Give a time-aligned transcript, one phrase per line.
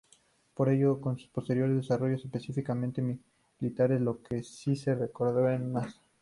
[0.55, 3.03] Por ello son sus posteriores desarrollos "específicamente"
[3.59, 6.01] militares los que sí se recuerdan más.